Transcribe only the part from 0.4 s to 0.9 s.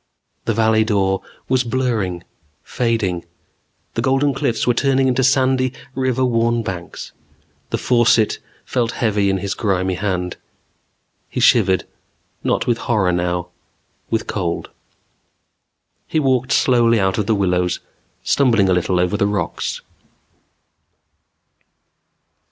The Valley